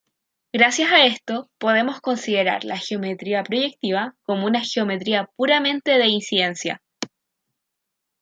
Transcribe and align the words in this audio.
Gracias 0.51 0.91
a 0.91 1.05
esto, 1.05 1.51
podemos 1.59 2.01
considerar 2.01 2.63
la 2.65 2.79
geometría 2.79 3.43
proyectiva 3.43 4.15
como 4.23 4.47
una 4.47 4.61
geometría 4.63 5.29
puramente 5.35 5.91
de 5.91 6.07
incidencia. 6.07 6.81